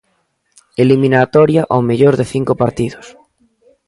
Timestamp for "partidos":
2.61-3.05